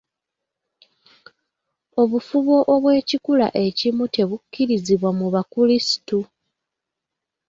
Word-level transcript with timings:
Obufubo 2.01 2.57
obw'ekikula 2.73 3.47
ekimu 3.65 4.03
tebukkirizibwa 4.15 5.09
mu 5.19 5.27
bukrisitu. 5.33 6.19